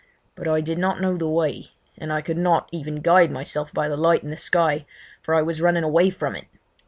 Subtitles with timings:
[0.33, 3.87] But I did not know the way, and I could not even guide myself by
[3.87, 4.87] the light in the sky,
[5.21, 6.47] for I was running away from it.